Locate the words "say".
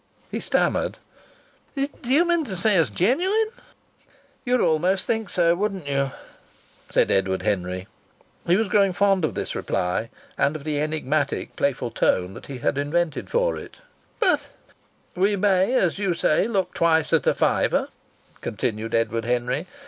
2.55-2.75, 16.15-16.47